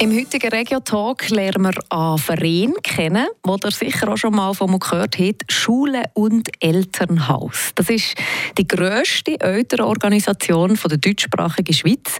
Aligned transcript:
Im 0.00 0.16
heutigen 0.16 0.50
Regio-Talk 0.50 1.28
lernen 1.30 1.64
wir 1.64 1.72
einen 1.90 2.18
Verein 2.18 2.72
kennen, 2.84 3.26
wo 3.42 3.56
ihr 3.56 3.70
sicher 3.72 4.08
auch 4.08 4.16
schon 4.16 4.32
mal 4.32 4.54
von 4.54 4.70
mir 4.70 4.78
gehört 4.78 5.18
habt, 5.18 5.52
Schule 5.52 6.04
und 6.14 6.48
Elternhaus. 6.60 7.72
Das 7.74 7.90
ist 7.90 8.14
die 8.56 8.68
grösste 8.68 9.40
Elternorganisation 9.40 10.78
der 10.88 10.98
deutschsprachigen 10.98 11.72
Schweiz. 11.72 12.16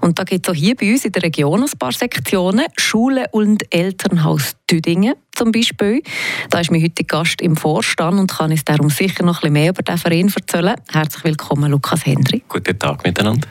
Und 0.00 0.18
da 0.18 0.24
gibt 0.24 0.48
es 0.48 0.52
auch 0.52 0.56
hier 0.58 0.74
bei 0.74 0.90
uns 0.90 1.04
in 1.04 1.12
der 1.12 1.22
Region 1.22 1.62
ein 1.62 1.78
paar 1.78 1.92
Sektionen. 1.92 2.66
Schule 2.76 3.26
und 3.30 3.62
Elternhaus 3.72 4.56
Tüdingen 4.66 5.14
zum 5.32 5.52
Beispiel. 5.52 6.02
Da 6.50 6.58
ist 6.58 6.72
mein 6.72 6.82
heutiger 6.82 7.18
Gast 7.18 7.40
im 7.42 7.56
Vorstand 7.56 8.18
und 8.18 8.28
kann 8.28 8.50
uns 8.50 8.64
darum 8.64 8.90
sicher 8.90 9.22
noch 9.22 9.36
ein 9.36 9.40
bisschen 9.40 9.52
mehr 9.52 9.70
über 9.70 9.82
diesen 9.84 9.98
Verein 9.98 10.32
erzählen. 10.34 10.74
Herzlich 10.90 11.22
willkommen, 11.22 11.70
Lukas 11.70 12.04
Hendry. 12.04 12.42
Guten 12.48 12.76
Tag 12.76 13.04
miteinander. 13.04 13.46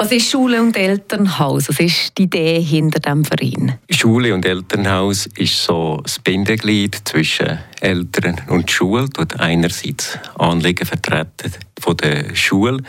Was 0.00 0.12
ist 0.12 0.30
Schule 0.30 0.62
und 0.62 0.78
Elternhaus? 0.78 1.68
Was 1.68 1.78
ist 1.78 2.16
die 2.16 2.22
Idee 2.22 2.58
hinter 2.62 3.00
dem 3.00 3.22
Verein? 3.22 3.76
Schule 3.90 4.32
und 4.32 4.46
Elternhaus 4.46 5.26
ist 5.36 5.62
so 5.62 6.00
das 6.02 6.18
Bindeglied 6.18 7.02
zwischen 7.04 7.58
Eltern 7.82 8.40
und 8.48 8.70
Schule. 8.70 9.10
Dort 9.12 9.38
einerseits 9.38 10.18
Anliegen 10.38 10.86
vertreten 10.86 11.52
von 11.78 11.98
der 11.98 12.34
Schule, 12.34 12.82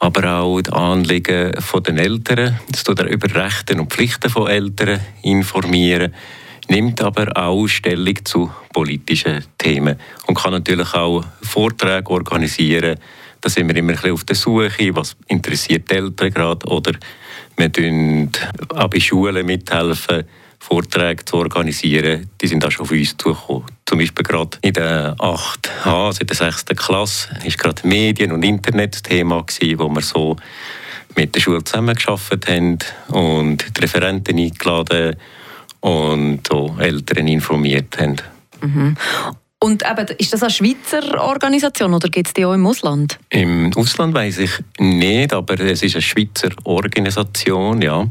aber 0.00 0.40
auch 0.40 0.60
die 0.60 0.72
Anliegen 0.72 1.52
von 1.60 1.84
den 1.84 1.96
Eltern. 1.96 2.58
Es 2.74 2.82
tut 2.82 3.00
über 3.02 3.32
Rechte 3.32 3.80
und 3.80 3.92
Pflichten 3.92 4.28
von 4.28 4.48
Eltern 4.48 4.98
informieren 5.22 6.12
nimmt 6.68 7.00
aber 7.00 7.36
auch 7.36 7.68
Stellung 7.68 8.24
zu 8.24 8.50
politischen 8.72 9.44
Themen 9.56 9.96
und 10.26 10.36
kann 10.36 10.50
natürlich 10.50 10.92
auch 10.94 11.24
Vorträge 11.42 12.10
organisieren, 12.10 12.98
da 13.40 13.48
sind 13.48 13.68
wir 13.68 13.76
immer 13.76 13.92
ein 13.92 13.96
bisschen 13.96 14.12
auf 14.12 14.24
der 14.24 14.36
Suche, 14.36 14.94
was 14.94 15.16
interessiert 15.28 15.90
die 15.90 15.94
Eltern 15.94 16.30
gerade 16.30 16.66
oder 16.66 16.92
wir 17.56 17.72
tun 17.72 18.30
auch 18.74 18.88
bei 18.88 19.00
Schulen 19.00 19.46
mithelfen, 19.46 20.24
Vorträge 20.58 21.24
zu 21.24 21.36
organisieren. 21.36 22.28
Die 22.40 22.46
sind 22.46 22.64
auch 22.64 22.70
schon 22.70 22.84
auf 22.84 22.90
uns 22.90 23.16
zugekommen. 23.16 23.64
Zum 23.86 23.98
Beispiel 23.98 24.24
gerade 24.24 24.58
in 24.62 24.72
der 24.72 25.14
8H, 25.18 25.86
also 25.86 26.20
in 26.20 26.26
der 26.26 26.36
6. 26.36 26.64
Klasse, 26.76 27.30
war 27.30 27.50
gerade 27.50 27.86
Medien 27.86 28.32
und 28.32 28.44
Internet 28.44 28.94
das 28.94 29.02
Thema, 29.02 29.42
gewesen, 29.42 29.78
wo 29.78 29.88
wir 29.88 30.02
so 30.02 30.36
mit 31.14 31.34
der 31.34 31.40
Schule 31.40 31.64
zusammengearbeitet 31.64 32.48
haben 32.48 32.78
und 33.08 33.76
die 33.76 33.80
Referenten 33.80 34.38
eingeladen 34.38 35.16
und 35.80 36.46
so 36.46 36.76
Eltern 36.78 37.28
informiert 37.28 37.96
haben. 37.98 38.16
Mhm. 38.60 38.96
Und 39.66 39.82
eben, 39.82 40.06
ist 40.18 40.32
das 40.32 40.44
eine 40.44 40.52
Schweizer 40.52 41.20
Organisation 41.20 41.92
oder 41.92 42.08
gibt 42.08 42.28
es 42.28 42.34
die 42.34 42.44
auch 42.44 42.52
im 42.52 42.64
Ausland? 42.68 43.18
Im 43.30 43.72
Ausland 43.74 44.14
weiß 44.14 44.38
ich 44.38 44.52
nicht, 44.78 45.32
aber 45.32 45.58
es 45.58 45.82
ist 45.82 45.96
eine 45.96 46.02
Schweizer 46.02 46.50
Organisation. 46.62 47.82
Ja. 47.82 48.06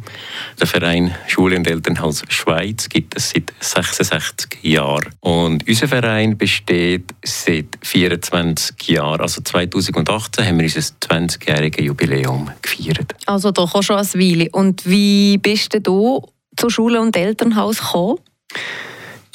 Der 0.60 0.68
Verein 0.68 1.16
Schule 1.28 1.56
und 1.56 1.66
Elternhaus 1.66 2.24
Schweiz 2.28 2.90
gibt 2.90 3.16
es 3.16 3.30
seit 3.30 3.54
66 3.62 4.64
Jahren. 4.64 5.14
Und 5.22 5.66
unser 5.66 5.88
Verein 5.88 6.38
besteht 6.38 7.06
seit 7.24 7.68
24 7.84 8.90
Jahren. 8.90 9.22
Also 9.22 9.42
2018 9.42 10.46
haben 10.46 10.60
wir 10.60 10.66
unser 10.66 10.82
20-jähriges 10.82 11.84
Jubiläum 11.84 12.52
gefeiert. 12.62 13.16
Also 13.28 13.52
doch 13.52 13.74
auch 13.76 13.82
schon 13.82 13.96
eine 13.96 14.06
Weile. 14.06 14.50
Und 14.52 14.86
wie 14.86 15.38
bist 15.38 15.74
du 15.84 16.22
zur 16.58 16.70
Schule 16.70 17.00
und 17.00 17.16
Elternhaus 17.16 17.78
gekommen? 17.78 18.20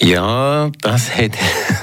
Ja, 0.03 0.71
das 0.81 1.15
hat 1.15 1.33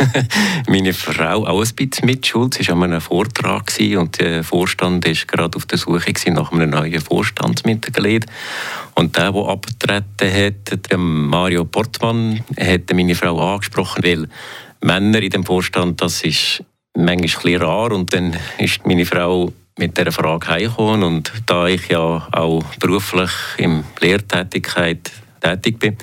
meine 0.67 0.91
Frau 0.93 1.45
auch 1.45 1.63
ein 1.63 1.75
bisschen 1.75 2.07
mitschuld. 2.07 2.55
Sie 2.55 2.67
war 2.67 2.75
an 2.75 2.85
einem 2.85 3.01
Vortrag 3.01 3.71
und 3.95 4.19
der 4.19 4.43
Vorstand 4.43 5.05
war 5.05 5.13
gerade 5.13 5.55
auf 5.55 5.67
der 5.67 5.77
Suche 5.77 6.13
nach 6.31 6.51
einem 6.51 6.71
neuen 6.71 6.99
Vorstandsmitglied. 6.99 8.25
Und 8.95 9.15
der, 9.15 9.31
der 9.31 9.41
abgetreten 9.43 10.33
hat, 10.33 10.89
der 10.89 10.97
Mario 10.97 11.65
Portmann, 11.65 12.43
hat 12.59 12.91
meine 12.91 13.13
Frau 13.13 13.53
angesprochen, 13.53 14.03
weil 14.03 14.27
Männer 14.81 15.21
in 15.21 15.29
dem 15.29 15.45
Vorstand, 15.45 16.01
das 16.01 16.23
ist 16.23 16.63
manchmal 16.95 17.17
ein 17.17 17.21
bisschen 17.21 17.61
rar. 17.61 17.91
Und 17.91 18.11
dann 18.15 18.35
ist 18.57 18.83
meine 18.87 19.05
Frau 19.05 19.53
mit 19.77 19.95
dieser 19.95 20.11
Frage 20.11 20.47
heimgekommen. 20.47 21.03
Und 21.03 21.31
da 21.45 21.67
ich 21.67 21.87
ja 21.89 22.27
auch 22.31 22.63
beruflich 22.79 23.29
in 23.59 23.83
Lehrtätigkeit 24.01 25.11
tätig 25.41 25.79
bin, 25.79 25.97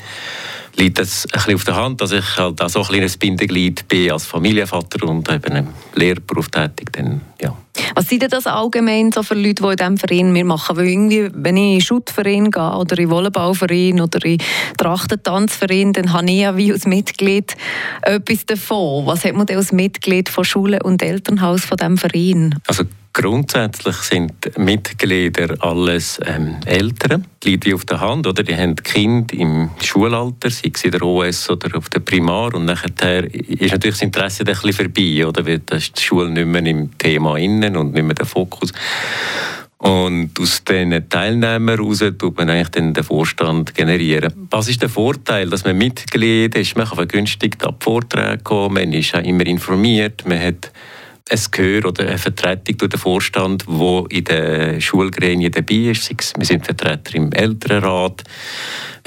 liegt 0.77 0.99
es 0.99 1.27
ein 1.27 1.31
bisschen 1.33 1.55
auf 1.55 1.65
der 1.65 1.77
Hand, 1.77 2.01
dass 2.01 2.13
ich 2.13 2.37
halt 2.37 2.61
auch 2.61 2.69
so 2.69 2.81
ein 2.81 2.87
kleines 2.87 3.17
Bindeglied 3.17 3.87
bin 3.89 4.11
als 4.11 4.27
Familienvater 4.27 5.07
und 5.09 5.31
eben 5.31 5.57
im 5.57 5.69
Lehrberuf 5.95 6.49
tätig. 6.49 6.93
Dann, 6.93 7.21
ja. 7.41 7.57
Was 7.95 8.09
sind 8.09 8.23
denn 8.23 8.31
das 8.31 8.47
allgemein 8.47 9.13
so 9.13 9.23
für 9.23 9.35
Leute, 9.35 9.63
die 9.63 9.71
in 9.71 9.77
diesem 9.77 9.99
Verein 9.99 10.35
wir 10.35 10.45
machen? 10.45 10.77
Weil 10.77 10.87
irgendwie, 10.87 11.29
wenn 11.33 11.57
ich 11.57 11.75
in 11.75 11.81
Schuttverein 11.81 12.51
gehe 12.51 12.77
oder 12.77 12.99
in 12.99 13.11
Volleyballverein 13.11 14.01
oder 14.01 14.25
in 14.25 14.39
Trachtentanzverein, 14.77 15.93
dann 15.93 16.13
habe 16.13 16.31
ich 16.31 16.41
ja 16.41 16.57
wie 16.57 16.73
als 16.73 16.87
Mitglied 16.87 17.57
etwas 18.03 18.47
davon. 18.47 19.07
Was 19.07 19.25
hat 19.25 19.35
man 19.35 19.47
denn 19.47 19.57
als 19.57 19.73
Mitglied 19.73 20.29
von 20.29 20.45
Schule 20.45 20.81
und 20.83 21.03
Elternhaus 21.03 21.65
von 21.65 21.77
diesem 21.77 21.99
Verein? 21.99 22.59
Also 22.67 22.85
Grundsätzlich 23.17 23.95
sind 23.99 24.59
Mitglieder 24.59 25.55
alles 25.61 26.19
ähm, 26.27 26.57
Eltern, 26.67 27.25
die 27.45 27.51
liegt 27.51 27.65
wie 27.65 27.75
auf 27.75 27.85
der 27.85 28.01
Hand, 28.01 28.27
oder? 28.27 28.43
Die 28.43 28.57
haben 28.57 28.75
Kind 28.75 29.33
im 29.33 29.71
Schulalter, 29.81 30.51
sei 30.51 30.73
es 30.75 30.85
in 30.85 30.91
der 30.91 31.03
OS 31.03 31.49
oder 31.49 31.79
auf 31.79 31.89
der 31.91 32.01
Primar, 32.01 32.53
und 32.55 32.65
nachher 32.65 33.33
ist 33.33 33.71
natürlich 33.71 33.95
das 33.95 34.03
Interesse 34.03 34.41
ein 34.41 34.47
bisschen 34.47 34.73
vorbei, 34.73 35.25
oder? 35.29 35.47
Weil 35.47 35.61
da 35.61 35.77
ist 35.77 35.97
die 35.97 36.03
Schule 36.03 36.29
nicht 36.29 36.47
mehr 36.47 36.67
im 36.67 36.99
Thema 36.99 37.37
innen 37.37 37.77
und 37.77 37.95
nicht 37.95 38.03
mehr 38.03 38.17
der 38.17 38.27
Fokus. 38.27 38.73
Und 39.79 40.31
aus 40.41 40.65
diesen 40.65 41.09
Teilnehmern 41.09 41.79
heraus 41.79 42.03
tut 42.19 42.37
man 42.37 42.51
eigentlich 42.51 42.71
dann 42.71 42.95
den 42.95 43.05
Vorstand 43.05 43.77
generieren. 43.77 44.33
Was 44.51 44.67
ist 44.67 44.83
der 44.83 44.89
Vorteil, 44.89 45.49
dass 45.51 45.65
man 45.65 45.79
Mitglied 45.79 46.57
ist? 46.57 46.77
Man 46.77 46.89
kann 46.89 46.97
vergünstigt 46.97 47.63
ab 47.65 47.85
Vorträge 47.85 48.39
kommen, 48.43 48.75
man 48.75 48.93
ist 48.93 49.15
auch 49.15 49.23
immer 49.23 49.47
informiert, 49.47 50.27
man 50.27 50.41
hat 50.41 50.73
ein 51.31 51.41
Gehör 51.51 51.87
oder 51.87 52.07
eine 52.07 52.19
Vertretung 52.19 52.77
durch 52.77 52.91
den 52.91 53.01
Vorstand, 53.01 53.65
wo 53.67 54.07
in 54.11 54.25
den 54.25 54.81
Schulgremien 54.81 55.51
dabei 55.51 55.91
ist. 55.91 56.11
Wir 56.37 56.45
sind 56.45 56.67
Vertreter 56.67 57.15
im 57.15 57.33
Elternrat, 57.33 58.25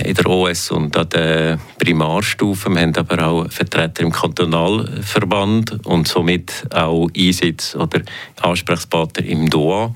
in 0.03 0.15
der 0.15 0.25
OS 0.25 0.71
und 0.71 0.97
an 0.97 1.09
der 1.09 1.59
Primarstufe. 1.77 2.69
Wir 2.71 2.81
haben 2.81 2.95
aber 2.95 3.27
auch 3.27 3.51
Vertreter 3.51 4.01
im 4.01 4.11
Kantonalverband 4.11 5.85
und 5.85 6.07
somit 6.07 6.65
auch 6.73 7.07
Einsitz 7.15 7.75
oder 7.75 8.01
Ansprechpartner 8.41 9.23
im 9.23 9.47
DOA. 9.49 9.93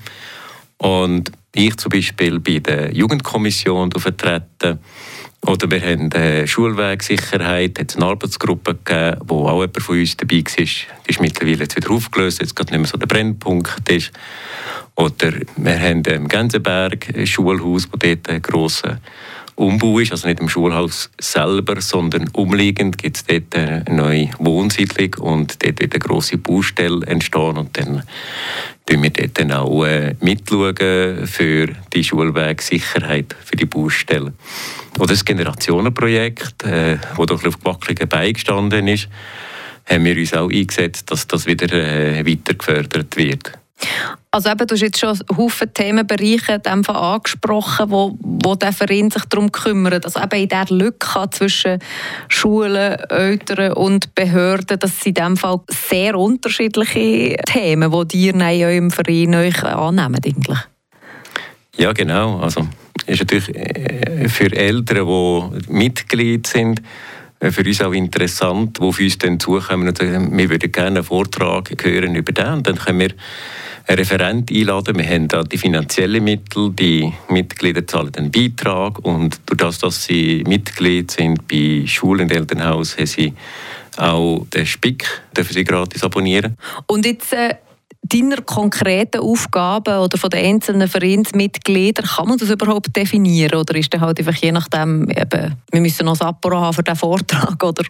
Und 0.78 1.32
ich 1.54 1.76
zum 1.76 1.90
Beispiel 1.90 2.38
bei 2.38 2.60
der 2.60 2.94
Jugendkommission 2.94 3.90
vertreten 3.90 4.78
oder 5.44 5.70
wir 5.70 5.80
haben 5.80 6.12
äh, 6.12 6.46
Schulwegsicherheit, 6.46 7.78
hat 7.78 7.96
eine 7.96 8.06
Arbeitsgruppe 8.06 8.76
gegeben, 8.76 9.16
wo 9.26 9.48
auch 9.48 9.60
jemand 9.60 9.82
von 9.82 9.98
uns 9.98 10.16
dabei 10.16 10.36
war. 10.36 10.64
Die 10.64 11.10
ist 11.10 11.20
mittlerweile 11.20 11.58
jetzt 11.58 11.76
wieder 11.76 11.90
aufgelöst, 11.90 12.40
jetzt 12.40 12.54
gerade 12.54 12.72
nicht 12.72 12.80
mehr 12.80 12.88
so 12.88 12.96
der 12.96 13.06
Brennpunkt 13.06 13.88
ist. 13.88 14.12
Oder 14.94 15.32
wir 15.56 15.80
haben 15.80 16.04
im 16.04 16.28
Gänseberg 16.28 17.08
ein 17.14 17.26
Schulhaus, 17.26 17.88
wo 17.90 17.96
dort 17.96 18.28
ein 18.28 18.40
grosser 18.40 19.00
Umbau 19.54 19.98
ist, 19.98 20.12
also 20.12 20.28
nicht 20.28 20.40
im 20.40 20.48
Schulhaus 20.48 21.10
selber, 21.20 21.80
sondern 21.80 22.28
umliegend 22.32 22.98
gibt 22.98 23.16
es 23.16 23.24
dort 23.26 23.54
eine 23.54 23.84
neue 23.90 24.30
Wohnsiedlung 24.38 25.14
und 25.20 25.62
dort 25.62 25.80
wird 25.80 25.94
eine 25.94 26.00
grosse 26.00 26.38
Baustelle 26.38 27.06
entstehen 27.06 27.56
und 27.58 27.78
dann 27.78 28.02
schauen 28.88 29.02
wir 29.02 29.10
dort 29.10 29.38
dann 29.38 29.52
auch 29.52 29.84
äh, 29.84 30.14
mitschauen 30.20 31.26
für 31.26 31.68
die 31.92 32.04
Schulwegsicherheit 32.04 33.36
für 33.44 33.56
die 33.56 33.66
Baustelle. 33.66 34.32
Oder 34.98 35.08
das 35.08 35.24
Generationenprojekt, 35.24 36.64
äh, 36.64 36.96
das 36.96 37.26
doch 37.26 37.44
auf 37.44 37.58
wackeligen 37.64 38.08
Beinen 38.08 38.34
gestanden 38.34 38.88
ist, 38.88 39.08
haben 39.86 40.04
wir 40.04 40.16
uns 40.16 40.34
auch 40.34 40.50
eingesetzt, 40.50 41.10
dass 41.10 41.26
das 41.26 41.46
wieder 41.46 41.72
äh, 41.72 42.26
weiter 42.26 42.54
gefördert 42.54 43.16
wird. 43.16 43.52
Also 44.34 44.48
eben, 44.48 44.66
du 44.66 44.74
hast 44.74 44.80
jetzt 44.80 44.98
schon 44.98 45.18
Haufen 45.36 45.74
Themenbereiche 45.74 46.58
angesprochen, 46.64 47.90
wo, 47.90 48.16
wo 48.18 48.54
der 48.54 48.72
Verein 48.72 49.10
sich 49.10 49.26
darum 49.26 49.52
kümmert. 49.52 50.06
Also 50.06 50.20
eben 50.20 50.40
in 50.40 50.48
dieser 50.48 50.74
Lücke 50.74 51.30
zwischen 51.30 51.78
Schulen, 52.28 52.94
Eltern 53.10 53.74
und 53.74 54.14
Behörden, 54.14 54.78
das 54.78 55.00
sind 55.00 55.18
in 55.18 55.22
diesem 55.22 55.36
Fall 55.36 55.60
sehr 55.68 56.18
unterschiedliche 56.18 57.36
Themen, 57.44 58.08
die 58.08 58.16
ihr 58.16 58.34
in 58.34 58.40
eurem 58.40 58.90
Verein 58.90 59.34
euch 59.34 59.62
annehmen 59.64 60.20
eigentlich. 60.24 60.58
Ja, 61.76 61.92
genau. 61.92 62.38
Also 62.38 62.66
ist 63.06 63.20
natürlich 63.20 63.54
äh, 63.54 64.28
für 64.30 64.50
Eltern, 64.50 65.06
die 65.06 65.72
Mitglied 65.72 66.46
sind, 66.46 66.80
für 67.50 67.64
uns 67.64 67.82
auch 67.82 67.92
interessant, 67.92 68.78
wo 68.80 68.92
für 68.92 69.04
uns 69.04 69.18
dann 69.18 69.40
zukommen 69.40 69.88
und 69.88 69.98
sagen, 69.98 70.36
wir 70.36 70.48
würden 70.48 70.70
gerne 70.70 71.00
einen 71.00 71.04
Vortrag 71.04 71.70
hören 71.82 72.14
über 72.14 72.32
den. 72.32 72.52
Und 72.52 72.66
dann 72.66 72.76
können 72.76 73.00
wir 73.00 73.10
einen 73.86 73.98
Referent 73.98 74.50
einladen. 74.52 74.96
Wir 74.96 75.06
haben 75.06 75.28
da 75.28 75.42
die 75.42 75.58
finanziellen 75.58 76.22
Mittel, 76.22 76.70
die 76.72 77.12
Mitglieder 77.28 77.86
zahlen 77.86 78.14
einen 78.14 78.30
Beitrag 78.30 79.04
und 79.04 79.40
durch 79.46 79.58
das, 79.58 79.78
dass 79.78 80.04
sie 80.04 80.44
Mitglied 80.46 81.10
sind 81.10 81.48
bei 81.48 81.84
Schulen 81.86 82.22
und 82.22 82.32
Elternhaus, 82.32 82.96
haben 82.96 83.06
sie 83.06 83.34
auch 83.96 84.46
den 84.54 84.64
Spick, 84.64 85.04
dürfen 85.36 85.52
sie 85.52 85.64
gratis 85.64 86.04
abonnieren. 86.04 86.56
Und 86.86 87.04
jetzt 87.04 87.32
äh 87.32 87.54
deiner 88.02 88.42
konkreten 88.42 89.20
Aufgaben 89.20 89.98
oder 89.98 90.18
von 90.18 90.30
den 90.30 90.44
einzelnen 90.44 90.88
Vereinsmitgliedern, 90.88 92.04
kann 92.04 92.28
man 92.28 92.38
das 92.38 92.50
überhaupt 92.50 92.94
definieren? 92.96 93.60
Oder 93.60 93.76
ist 93.76 93.94
das 93.94 94.00
halt 94.00 94.18
einfach 94.18 94.34
je 94.34 94.52
nachdem, 94.52 95.08
eben, 95.08 95.56
wir 95.70 95.80
müssen 95.80 96.06
noch 96.06 96.16
Sapporo 96.16 96.56
haben 96.56 96.74
für 96.74 96.82
diesen 96.82 96.96
Vortrag 96.96 97.62
oder, 97.62 97.84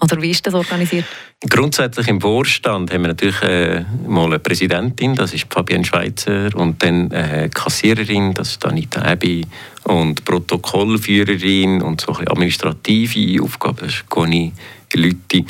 oder 0.00 0.22
wie 0.22 0.30
ist 0.30 0.46
das 0.46 0.54
organisiert? 0.54 1.04
Grundsätzlich 1.48 2.08
im 2.08 2.22
Vorstand 2.22 2.90
haben 2.90 3.02
wir 3.02 3.08
natürlich 3.08 3.42
äh, 3.42 3.84
mal 4.06 4.26
eine 4.26 4.38
Präsidentin, 4.38 5.14
das 5.14 5.34
ist 5.34 5.46
Fabienne 5.52 5.84
Schweizer, 5.84 6.48
und 6.56 6.82
dann 6.82 7.12
eine 7.12 7.50
Kassiererin, 7.50 8.32
das 8.32 8.52
ist 8.52 8.64
Anita 8.64 9.12
Ebi, 9.12 9.46
und 9.84 10.24
Protokollführerin 10.24 11.82
und 11.82 12.00
so 12.00 12.14
ein 12.14 12.26
administrative 12.28 13.42
Aufgaben, 13.42 13.76
das 13.80 13.88
ist 13.88 14.08
Conny 14.08 14.52
Lütti. 14.94 15.44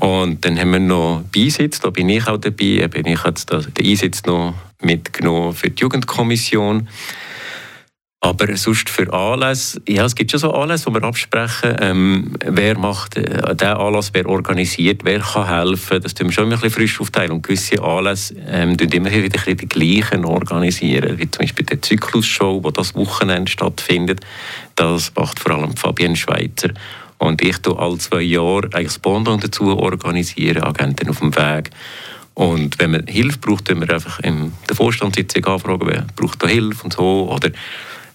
Und 0.00 0.44
dann 0.44 0.58
haben 0.58 0.72
wir 0.72 0.80
noch 0.80 1.22
Beisitz, 1.34 1.80
da 1.80 1.90
bin 1.90 2.08
ich 2.08 2.26
auch 2.26 2.38
dabei. 2.38 2.88
Bin 2.88 3.06
ich 3.06 3.24
jetzt 3.24 3.50
den 3.52 3.86
Einsitz 3.86 4.24
noch 4.24 4.54
mitgenommen 4.80 5.54
für 5.54 5.70
die 5.70 5.80
Jugendkommission. 5.80 6.88
Aber 8.24 8.56
sonst 8.56 8.88
für 8.88 9.12
Anlässe, 9.12 9.82
ja, 9.86 10.06
es 10.06 10.14
gibt 10.14 10.30
schon 10.30 10.40
so 10.40 10.54
Anlässe, 10.54 10.86
die 10.88 10.94
wir 10.94 11.04
absprechen. 11.04 11.76
Ähm, 11.78 12.32
wer 12.42 12.78
macht 12.78 13.18
äh, 13.18 13.54
den 13.54 13.68
Anlass, 13.68 14.14
wer 14.14 14.26
organisiert, 14.26 15.02
wer 15.04 15.20
kann 15.20 15.46
helfen. 15.46 16.00
Das 16.00 16.14
tun 16.14 16.28
wir 16.28 16.32
schon 16.32 16.44
ein 16.44 16.50
bisschen 16.50 16.70
frisch 16.70 17.00
aufteilen. 17.02 17.32
Und 17.32 17.42
gewisse 17.42 17.82
Anlässe 17.82 18.34
ähm, 18.48 18.78
immer 18.78 19.12
wieder 19.12 19.54
die 19.54 19.68
gleichen 19.68 20.24
organisieren. 20.24 21.18
Wie 21.18 21.30
zum 21.30 21.40
Beispiel 21.40 21.66
die 21.66 21.78
Zyklusshow, 21.82 22.62
die 22.64 22.72
das 22.72 22.94
Wochenende 22.94 23.50
stattfindet. 23.50 24.22
Das 24.74 25.12
macht 25.14 25.38
vor 25.38 25.52
allem 25.52 25.76
Fabienne 25.76 26.16
Schweizer. 26.16 26.70
Und 27.18 27.42
ich 27.42 27.58
tue 27.58 27.78
alle 27.78 27.98
zwei 27.98 28.22
Jahre 28.22 28.68
eigentlich 28.72 28.86
das 28.86 28.98
Bondon 28.98 29.40
dazu 29.40 29.76
organisieren, 29.78 30.62
Agenten 30.62 31.08
auf 31.08 31.20
dem 31.20 31.34
Weg. 31.36 31.70
Und 32.34 32.78
wenn 32.80 32.90
man 32.90 33.06
Hilfe 33.06 33.38
braucht, 33.38 33.70
dann 33.70 33.80
wir 33.80 33.90
einfach 33.92 34.18
in 34.20 34.52
der 34.68 34.76
Vorstandssitzung 34.76 35.44
anfragen, 35.46 35.86
wer 35.86 36.04
braucht 36.16 36.42
da 36.42 36.48
Hilfe 36.48 36.84
und 36.84 36.92
so. 36.92 37.30
Oder 37.30 37.50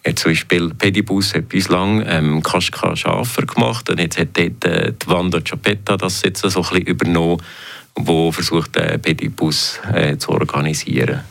jetzt 0.05 0.21
zum 0.21 0.31
Beispiel 0.31 0.73
Pedibus 0.77 1.33
hat 1.33 1.47
bislang 1.49 2.03
ähm, 2.05 2.43
Kaschka 2.43 2.95
Schafer 2.95 3.45
gemacht 3.45 3.89
und 3.89 3.99
jetzt 3.99 4.19
hat 4.19 4.29
dort 4.33 4.65
äh, 4.65 4.93
die 4.93 5.07
Wanda 5.07 5.43
Ciapetta 5.43 5.95
das 5.97 6.21
jetzt 6.23 6.41
so 6.41 6.47
ein 6.47 6.69
bisschen 6.69 6.85
übernommen 6.85 7.41
wo 8.07 8.31
versucht, 8.31 8.75
den 8.75 9.01
Pedibus 9.01 9.79
äh, 9.93 10.17
zu 10.17 10.31
organisieren. 10.31 11.21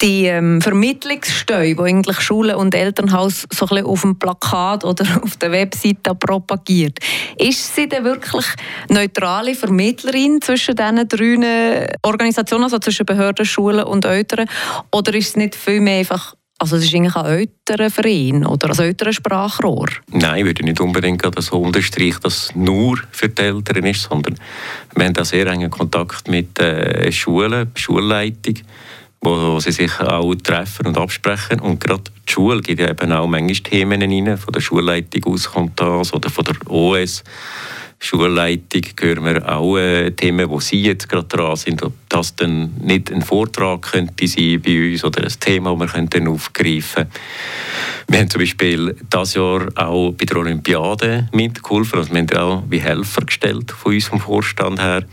Die 0.00 0.26
ähm, 0.26 0.60
Vermittlungssteuer, 0.60 1.74
die 1.74 1.80
eigentlich 1.80 2.20
Schule 2.20 2.56
und 2.56 2.74
Elternhaus 2.74 3.46
so 3.50 3.66
ein 3.68 3.84
auf 3.84 4.02
dem 4.02 4.18
Plakat 4.18 4.84
oder 4.84 5.04
auf 5.22 5.36
der 5.36 5.52
Webseite 5.52 6.14
propagiert, 6.14 6.98
ist 7.38 7.74
sie 7.74 7.88
denn 7.88 8.04
wirklich 8.04 8.46
neutrale 8.88 9.54
Vermittlerin 9.54 10.40
zwischen 10.40 10.76
diesen 10.76 11.08
drei 11.08 11.88
Organisationen, 12.02 12.64
also 12.64 12.78
zwischen 12.78 13.06
Behörden, 13.06 13.44
Schulen 13.44 13.84
und 13.84 14.04
Eltern, 14.04 14.48
oder 14.92 15.14
ist 15.14 15.28
es 15.28 15.36
nicht 15.36 15.54
vielmehr 15.54 15.98
einfach 15.98 16.34
also 16.58 16.76
es 16.76 16.84
ist 16.84 16.94
eigentlich 16.94 17.16
ein 17.16 17.26
älterer 17.26 17.90
Verein 17.90 18.46
oder 18.46 18.70
ein 18.70 18.78
älterer 18.78 19.12
Sprachrohr? 19.12 19.88
Nein, 20.12 20.38
ich 20.38 20.44
würde 20.44 20.64
nicht 20.64 20.80
unbedingt 20.80 21.24
so 21.38 21.60
unterstreichen, 21.60 22.20
dass 22.22 22.46
es 22.46 22.54
nur 22.54 22.98
für 23.10 23.28
die 23.28 23.42
Eltern 23.42 23.84
ist, 23.84 24.02
sondern 24.02 24.38
wir 24.94 25.04
haben 25.04 25.14
da 25.14 25.24
sehr 25.24 25.46
engen 25.46 25.70
Kontakt 25.70 26.28
mit 26.28 26.58
äh, 26.60 27.10
Schulen, 27.10 27.70
Schulleitung, 27.74 28.54
wo 29.20 29.58
sie 29.58 29.72
sich 29.72 29.98
auch 30.00 30.34
treffen 30.36 30.86
und 30.86 30.96
absprechen. 30.96 31.60
Und 31.60 31.80
gerade 31.80 32.04
die 32.28 32.32
Schule 32.32 32.60
gibt 32.60 32.80
ja 32.80 32.88
eben 32.88 33.12
auch 33.12 33.26
manchmal 33.26 33.56
Themen 33.56 34.02
rein. 34.02 34.38
Von 34.38 34.52
der 34.52 34.60
Schulleitung 34.60 35.32
aus 35.32 35.50
kommt 35.50 35.80
das 35.80 36.12
oder 36.12 36.30
von 36.30 36.44
der 36.44 36.70
OS. 36.70 37.24
Schulleitung 37.98 38.82
hören 39.00 39.24
wir 39.24 39.48
auch 39.48 39.78
äh, 39.78 40.10
Themen, 40.10 40.48
wo 40.50 40.60
Sie 40.60 40.82
jetzt 40.82 41.08
gerade 41.08 41.26
dran 41.26 41.56
sind, 41.56 41.82
ob 41.82 41.92
das 42.08 42.36
dann 42.36 42.74
nicht 42.80 43.10
ein 43.10 43.22
Vortrag 43.22 43.82
könnte 43.82 44.26
sein 44.26 44.60
bei 44.60 44.92
uns 44.92 45.04
oder 45.04 45.22
ein 45.22 45.32
Thema, 45.40 45.70
das 45.70 45.80
wir 45.80 45.86
könnten 45.86 46.28
aufgreifen 46.28 47.06
Wir 48.08 48.18
haben 48.18 48.30
zum 48.30 48.40
Beispiel 48.40 48.94
dieses 49.12 49.34
Jahr 49.34 49.68
auch 49.76 50.12
bei 50.12 50.26
der 50.26 50.36
Olympiade 50.36 51.28
mitgeholfen, 51.32 51.98
also 51.98 52.12
wir 52.12 52.20
haben 52.20 52.36
auch 52.36 52.62
wie 52.68 52.80
Helfer 52.80 53.22
gestellt 53.22 53.72
von 53.72 53.94
unserem 53.94 54.20
Vorstand 54.20 54.80
her. 54.80 55.04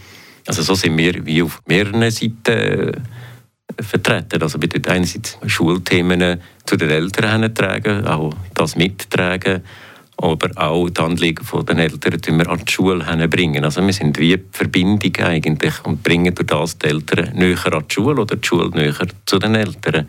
Also 0.48 0.62
so 0.62 0.76
sind 0.76 0.98
wir 0.98 1.26
wie 1.26 1.44
auf 1.44 1.62
mehreren 1.68 2.10
Seiten 2.12 2.52
äh, 2.52 2.92
vertreten. 3.80 4.42
Also 4.42 4.62
wir 4.62 4.70
einerseits 4.88 5.38
Schulthemen 5.46 6.42
zu 6.66 6.76
den 6.76 6.90
Eltern 6.90 7.54
tragen, 7.54 8.06
auch 8.06 8.34
das 8.54 8.76
mittragen 8.76 9.62
aber 10.22 10.50
auch 10.56 10.90
die 10.90 11.02
Anliegen 11.02 11.46
der 11.68 11.78
Eltern 11.78 12.38
wir 12.38 12.50
an 12.50 12.62
die 12.64 12.72
Schule 12.72 13.28
bringen. 13.28 13.64
Also 13.64 13.86
wir 13.86 13.94
sind 13.94 14.20
wie 14.20 14.38
die 14.38 14.44
Verbindung 14.52 15.16
eigentlich 15.18 15.74
und 15.84 16.04
bringen 16.04 16.34
durch 16.36 16.48
das 16.48 16.78
die 16.78 16.88
Eltern 16.88 17.36
näher 17.36 17.74
an 17.74 17.86
die 17.90 17.94
Schule 17.94 18.22
oder 18.22 18.36
die 18.36 18.48
Schule 18.48 18.70
näher 18.70 19.08
zu 19.26 19.40
den 19.40 19.56
Eltern. 19.56 20.08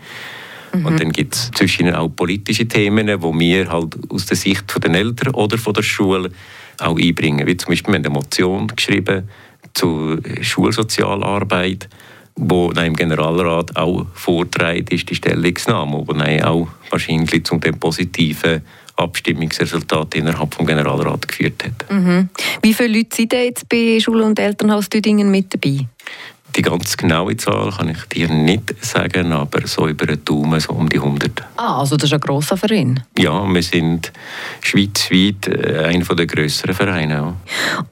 Mhm. 0.75 0.87
Und 0.87 1.01
dann 1.01 1.13
gibt 1.13 1.35
es 1.35 1.51
zwischen 1.53 1.95
auch 1.95 2.09
politische 2.09 2.67
Themen, 2.67 3.07
die 3.07 3.39
wir 3.39 3.71
halt 3.71 3.97
aus 4.11 4.27
der 4.27 4.37
Sicht 4.37 4.65
der 4.83 4.95
Eltern 4.95 5.35
oder 5.35 5.57
von 5.57 5.75
der 5.75 5.83
Schule 5.83 6.31
auch 6.79 6.99
einbringen. 6.99 7.47
Wie 7.47 7.57
zum 7.57 7.71
Beispiel 7.71 7.95
wir 7.95 7.99
haben 7.99 8.07
eine 8.07 8.15
Motion 8.15 8.67
geschrieben 8.69 9.29
zur 9.75 10.19
Schulsozialarbeit, 10.41 11.89
wo 12.35 12.71
im 12.71 12.97
Generalrat 12.97 13.77
auch 13.77 14.07
vorträgt 14.15 14.93
ist 14.93 15.09
die 15.09 15.15
Stellungnahme, 15.15 16.05
wo 16.07 16.13
auch 16.45 16.69
wahrscheinlich 16.91 17.45
zu 17.45 17.59
dem 17.59 17.79
positiven 17.79 18.63
Abstimmungsresultat 18.97 20.15
innerhalb 20.15 20.57
des 20.57 20.67
Generalrats 20.67 21.27
geführt 21.27 21.65
hat. 21.65 21.91
Mhm. 21.91 22.29
Wie 22.63 22.75
viele 22.75 22.99
Leute 22.99 23.17
sind 23.17 23.33
jetzt 23.33 23.69
bei 23.69 23.99
Schule- 24.01 24.25
und 24.25 24.39
Elternhaus 24.39 24.89
Düdingen 24.89 25.31
mit 25.31 25.53
dabei? 25.53 25.87
Die 26.55 26.63
ganz 26.63 26.97
genaue 26.97 27.37
Zahl 27.37 27.71
kann 27.71 27.89
ich 27.89 28.05
dir 28.13 28.29
nicht 28.29 28.75
sagen, 28.85 29.33
aber 29.33 29.67
so 29.67 29.89
über 29.89 30.07
den 30.07 30.23
Daumen 30.25 30.61
so 30.61 30.73
um 30.73 30.89
die 30.89 30.99
100. 30.99 31.31
Ah, 31.57 31.81
also 31.81 31.97
das 31.97 32.11
ist 32.11 32.15
ein 32.15 32.21
grosser 32.21 32.57
Verein? 32.57 33.03
Ja, 33.19 33.43
wir 33.47 33.63
sind 33.63 34.13
schweizweit 34.61 35.49
äh, 35.49 35.85
einer 35.85 36.05
der 36.05 36.27
grösseren 36.27 36.75
Vereine. 36.75 37.35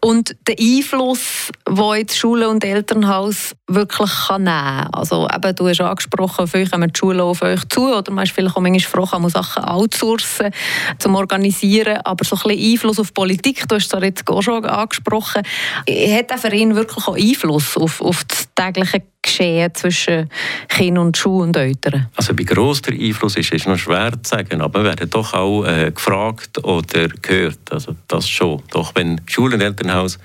Und 0.01 0.37
der 0.47 0.57
Einfluss, 0.61 1.51
den 1.67 1.95
jetzt 1.95 2.19
Schule 2.19 2.49
und 2.51 2.63
Elternhaus 2.63 3.55
wirklich 3.67 4.11
kann 4.27 4.45
nehmen 4.45 4.57
kann, 4.57 4.89
also 4.93 5.29
eben, 5.29 5.57
du 5.57 5.69
hast 5.69 5.81
angesprochen, 5.81 6.47
vielleicht 6.47 6.73
kommen 6.73 6.93
die 6.93 6.99
Schulen 6.99 7.21
auf 7.21 7.43
euch 7.43 7.67
zu 7.69 7.95
oder 7.95 8.13
man 8.13 8.25
ist 8.25 8.33
vielleicht 8.33 8.57
auch 8.57 8.61
manchmal 8.61 8.81
froh, 8.81 9.11
kann 9.11 9.23
man 9.23 9.31
Sachen 9.31 9.65
outsourcen, 9.65 10.51
zum 10.99 11.15
Organisieren, 11.15 11.99
aber 12.05 12.25
so 12.25 12.37
ein 12.37 12.43
bisschen 12.43 12.73
Einfluss 12.73 12.99
auf 12.99 13.15
Politik, 13.15 13.67
du 13.69 13.77
hast 13.77 13.93
es 13.93 14.03
jetzt 14.03 14.29
auch 14.29 14.43
schon 14.43 14.65
angesprochen, 14.65 15.43
hat 15.89 16.31
der 16.31 16.39
Verein 16.39 16.75
wirklich 16.75 17.07
auch 17.07 17.17
Einfluss 17.17 17.77
auf, 17.77 18.01
auf 18.01 18.25
das 18.25 18.50
tägliche 18.55 19.03
Geschehen 19.23 19.75
zwischen 19.75 20.31
Kind 20.69 20.99
und 20.99 21.17
Schule 21.17 21.45
und 21.45 21.57
Eltern? 21.57 22.09
Also 22.17 22.37
wie 22.39 22.45
gross 22.45 22.83
der 22.83 22.95
Einfluss 22.95 23.37
ist, 23.37 23.53
ist 23.53 23.67
noch 23.67 23.79
schwer 23.79 24.13
zu 24.23 24.31
sagen, 24.31 24.61
aber 24.61 24.81
wir 24.81 24.91
werden 24.91 25.11
doch 25.11 25.35
auch 25.35 25.65
äh, 25.65 25.91
gefragt 25.91 26.63
oder 26.65 27.09
gehört, 27.09 27.59
also 27.71 27.95
das 28.09 28.29
schon. 28.29 28.63
Doch 28.71 28.95
wenn 28.95 29.21
Schule 29.27 29.55
und 29.55 29.63
Elternhaus 29.63 30.19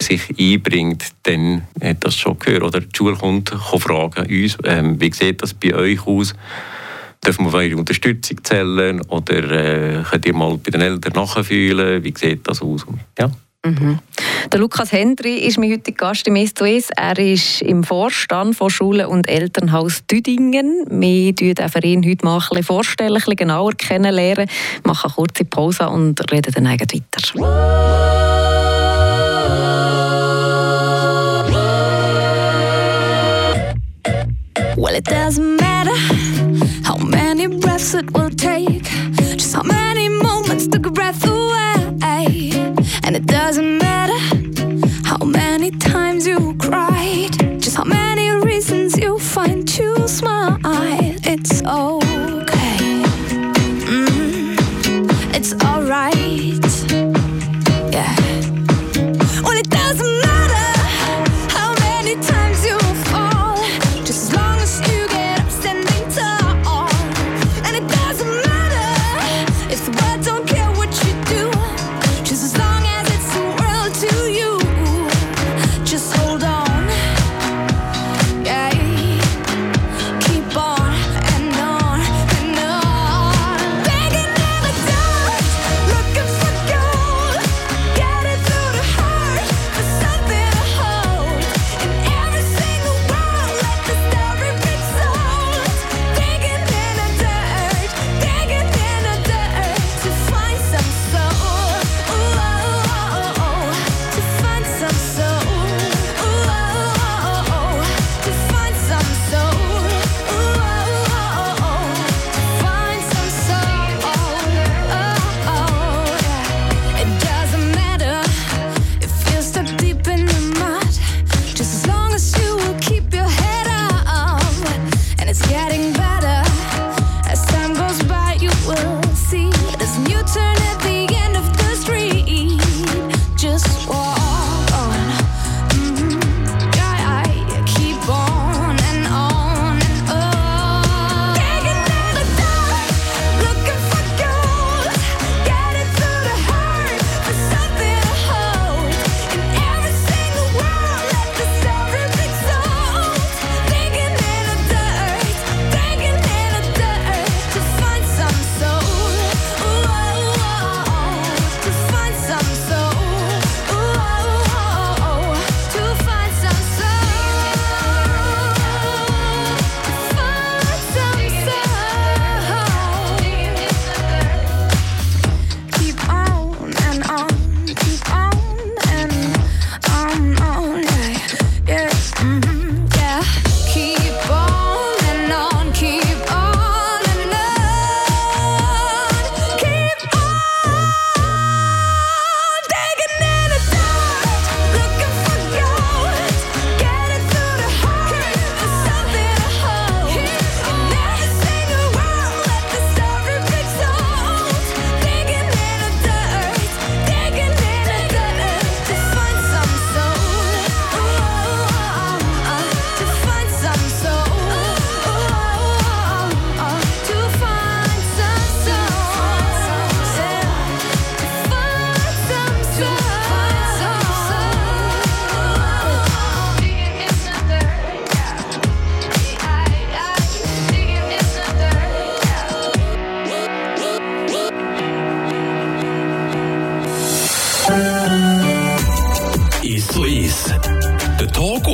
sich 0.00 0.22
einbringt, 0.38 1.04
dann 1.24 1.62
hat 1.82 2.04
das 2.04 2.16
schon 2.16 2.38
gehört. 2.38 2.62
Oder 2.62 2.80
die 2.80 2.96
Schule 2.96 3.16
kommt, 3.16 3.50
kann 3.50 3.80
fragen 3.80 4.26
uns, 4.26 4.58
ähm, 4.64 5.00
wie 5.00 5.12
sieht 5.12 5.42
das 5.42 5.54
bei 5.54 5.74
euch 5.74 6.06
aus? 6.06 6.34
Dürfen 7.24 7.44
wir 7.44 7.48
auf 7.48 7.54
eure 7.54 7.76
Unterstützung 7.76 8.42
zählen? 8.44 9.00
Oder 9.08 9.50
äh, 9.50 10.02
könnt 10.04 10.26
ihr 10.26 10.34
mal 10.34 10.56
bei 10.58 10.70
den 10.70 10.82
Eltern 10.82 11.12
nachfühlen, 11.14 12.04
wie 12.04 12.14
sieht 12.16 12.46
das 12.46 12.62
aus? 12.62 12.86
Ja. 13.18 13.30
Mhm. 13.64 13.98
Der 14.52 14.60
Lukas 14.60 14.92
Hendry 14.92 15.38
ist 15.38 15.58
mein 15.58 15.70
heutiger 15.72 16.06
Gast 16.06 16.26
im 16.26 16.34
S2S. 16.34 16.90
Er 16.96 17.18
ist 17.18 17.60
im 17.62 17.84
Vorstand 17.84 18.56
von 18.56 18.70
Schule- 18.70 19.08
und 19.08 19.28
Elternhaus 19.28 20.02
Düdingen. 20.10 20.86
Wir 20.88 21.34
stellen 21.34 21.68
Verein 21.68 22.04
heute 22.06 22.24
mal 22.24 22.34
ein 22.34 22.48
bisschen 22.48 22.62
vorstellen, 22.62 23.10
ein 23.10 23.14
bisschen 23.14 23.36
genauer 23.36 23.72
kennenlernen, 23.74 24.48
machen 24.84 25.10
eine 25.10 25.14
kurze 25.14 25.44
Pause 25.44 25.88
und 25.88 26.20
reden 26.32 26.52
dann 26.54 26.66
weiter. 26.66 26.88
Well, 34.76 34.94
it 34.94 35.04
doesn't 35.04 35.60
matter 35.60 35.96
how 36.84 36.96
many 36.96 37.48
breaths 37.48 37.94
it 37.94 38.12
will 38.14 38.30
take, 38.30 38.84
just 39.36 39.54
how 39.54 39.64
many 39.64 40.08
moments 40.08 40.68
a 40.86 40.90
breath 40.90 41.26
away. 41.26 42.37
And 43.08 43.16
it 43.16 43.24
doesn't 43.24 43.78
matter 43.78 44.18
how 45.02 45.24
many 45.24 45.70
times 45.70 46.26
you 46.26 46.54
cried, 46.58 47.30
just 47.58 47.74
how 47.74 47.84
many 47.84 48.28
reasons 48.28 48.98
you 48.98 49.18
find 49.18 49.66
to 49.66 50.06
smile. 50.06 50.58
It's 51.24 51.62
okay, 51.62 51.97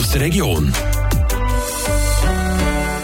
aus 0.05 0.11
der 0.11 0.21
Region. 0.21 0.94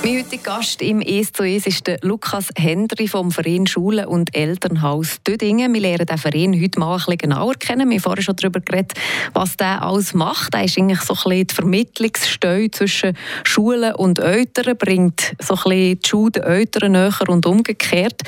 Mein 0.02 0.24
Gast 0.42 0.80
im 0.80 1.02
«Es 1.02 1.30
zu 1.30 1.42
Es» 1.42 1.66
ist 1.66 1.86
der 1.86 1.98
Lukas 2.00 2.48
Hendry 2.56 3.06
vom 3.06 3.30
Verein 3.30 3.66
Schule 3.66 4.08
und 4.08 4.34
Elternhaus 4.34 5.18
Dödingen. 5.26 5.74
Wir 5.74 5.80
lernen 5.82 6.06
den 6.06 6.16
Verein 6.16 6.58
heute 6.58 6.80
mal 6.80 6.92
ein 6.92 6.96
bisschen 6.96 7.18
genauer 7.18 7.54
kennen. 7.56 7.90
Wir 7.90 7.96
haben 7.96 8.02
vorhin 8.02 8.22
schon 8.22 8.36
darüber 8.36 8.60
geredet, 8.60 8.94
was 9.34 9.58
der 9.58 9.82
alles 9.82 10.14
macht. 10.14 10.54
Er 10.54 10.64
ist 10.64 10.78
eigentlich 10.78 11.02
so 11.02 11.12
ein 11.12 11.22
bisschen 11.22 11.46
die 11.48 11.54
Vermittlungsstelle 11.54 12.70
zwischen 12.70 13.16
Schulen 13.44 13.94
und 13.94 14.20
Eltern, 14.20 14.78
bringt 14.78 15.34
so 15.38 15.54
ein 15.54 15.62
bisschen 15.64 16.00
die 16.00 16.08
Schule 16.08 16.30
den 16.30 16.42
Eltern 16.44 16.92
näher 16.92 17.28
und 17.28 17.44
umgekehrt. 17.44 18.22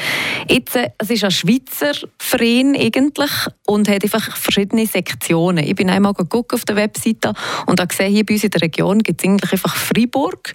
Jetzt, 0.51 0.77
äh, 0.77 0.91
es 0.99 1.09
ist 1.09 1.25
ein 1.25 1.31
Schweizer 1.31 1.95
Verein 2.19 2.77
eigentlich 2.77 3.31
und 3.67 3.89
hat 3.89 4.05
einfach 4.05 4.37
verschiedene 4.37 4.87
Sektionen. 4.87 5.65
Ich 5.65 5.75
bin 5.75 5.89
einmal 5.89 6.13
auf 6.13 6.65
der 6.67 6.77
Webseite 6.77 7.33
und 7.65 7.81
habe 7.81 7.89
gesehen, 7.89 8.13
hier 8.13 8.27
bei 8.27 8.35
uns 8.35 8.45
in 8.45 8.51
der 8.51 8.61
Region 8.61 8.99
gibt 8.99 9.23
es 9.23 9.29
eigentlich 9.29 9.53
einfach 9.53 9.75
Freiburg 9.75 10.55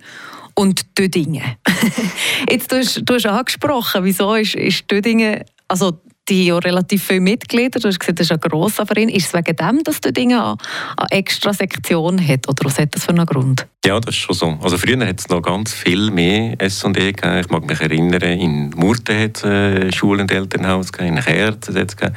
und 0.57 0.97
Dödingen. 0.97 1.43
Jetzt, 2.49 2.71
du 2.71 2.77
hast, 2.77 3.01
du 3.05 3.13
hast 3.13 3.25
angesprochen, 3.27 4.03
wieso 4.03 4.33
ist, 4.33 4.55
ist 4.55 4.89
Dödingen, 4.89 5.43
also 5.67 6.01
die 6.29 6.47
ja 6.47 6.57
relativ 6.57 7.05
viele 7.05 7.21
Mitglieder, 7.21 7.79
du 7.79 7.87
hast 7.87 7.99
gesagt, 7.99 8.19
das 8.19 8.27
ist 8.27 8.31
ein 8.31 8.39
grosser 8.39 8.85
Verein. 8.85 9.07
Ist 9.07 9.27
es 9.27 9.33
wegen 9.33 9.55
dem, 9.55 9.83
dass 9.83 10.01
Dödingen 10.01 10.39
eine, 10.39 10.57
eine 10.97 11.11
extra 11.11 11.53
Sektion 11.53 12.19
hat 12.19 12.49
oder 12.49 12.65
was 12.65 12.79
hat 12.79 12.95
das 12.95 13.05
für 13.05 13.11
einen 13.11 13.25
Grund? 13.25 13.67
Ja, 13.88 14.01
das 14.01 14.15
ist 14.15 14.22
schon 14.22 14.36
so. 14.36 14.60
Also 14.62 14.77
früher 14.77 15.08
hat 15.08 15.22
es 15.22 15.29
noch 15.29 15.41
ganz 15.41 15.74
viel 15.74 16.12
mehr 16.12 16.56
S&E 16.58 16.91
gegeben. 16.91 17.39
Ich 17.39 17.50
mag 17.50 17.65
mich 17.65 17.79
erinnern, 17.79 18.22
in 18.22 18.70
Murten 18.72 19.17
hat 19.17 19.38
es 19.38 19.44
äh, 19.46 19.94
Schule- 19.94 20.24
und 20.24 20.29
Elternhaus 20.29 20.91
gegeben, 20.91 21.15
in 21.15 21.24
Kerz 21.24 21.70
hat 21.70 21.96
es. 21.98 22.12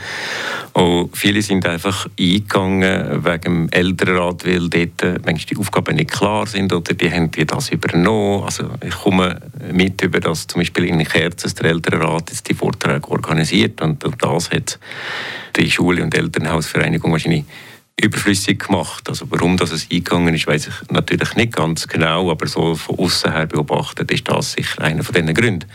Und 0.72 1.16
viele 1.16 1.40
sind 1.42 1.64
einfach 1.66 2.08
eingegangen 2.18 3.24
wegen 3.24 3.40
dem 3.42 3.68
Elternrat, 3.70 4.44
weil 4.44 4.68
dort 4.68 5.02
äh, 5.04 5.20
manchmal 5.24 5.46
die 5.48 5.56
Aufgaben 5.58 5.94
nicht 5.94 6.10
klar 6.10 6.44
sind 6.48 6.72
oder 6.72 6.92
die 6.92 7.08
haben 7.08 7.30
die 7.30 7.46
das 7.46 7.68
übernommen. 7.68 8.42
Also 8.42 8.64
ich 8.84 8.96
komme 8.96 9.38
mit 9.72 10.02
über 10.02 10.18
das 10.18 10.48
zum 10.48 10.62
Beispiel 10.62 10.86
in 10.86 10.98
Kerz 11.04 11.54
der 11.54 11.66
Elternrat 11.66 12.30
jetzt 12.30 12.48
die 12.48 12.54
Vorträge 12.54 13.08
organisiert 13.08 13.80
und 13.80 14.04
das 14.18 14.50
hat 14.50 14.80
die 15.54 15.70
Schule- 15.70 16.02
und 16.02 16.16
Elternhausvereinigung 16.16 17.12
wahrscheinlich 17.12 17.44
überflüssig 18.02 18.66
gemacht. 18.66 19.08
Also 19.08 19.26
warum 19.30 19.56
das 19.56 19.72
eingegangen 19.72 20.34
ist, 20.34 20.46
weiß 20.46 20.68
ich 20.68 20.90
natürlich 20.90 21.34
nicht 21.36 21.54
ganz 21.54 21.86
genau, 21.86 22.30
aber 22.30 22.46
so 22.46 22.74
von 22.74 22.98
außen 22.98 23.32
her 23.32 23.46
beobachtet 23.46 24.10
ist 24.10 24.28
das 24.28 24.52
sicher 24.52 24.82
einer 24.82 25.02
von 25.02 25.14
diesen 25.14 25.34
Gründen. 25.34 25.66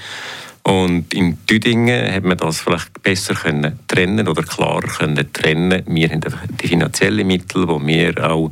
Und 0.63 1.13
in 1.13 1.37
Tüdingen 1.45 2.11
hat 2.11 2.23
man 2.23 2.37
das 2.37 2.59
vielleicht 2.59 3.03
besser 3.03 3.35
können 3.35 3.77
trennen 3.87 4.27
oder 4.27 4.41
klarer 4.41 4.87
können 4.87 5.31
trennen. 5.31 5.83
Wir 5.85 6.09
haben 6.09 6.21
die 6.59 6.67
finanziellen 6.67 7.27
Mittel, 7.27 7.67
wo 7.67 7.79
wir 7.85 8.27
auch 8.27 8.51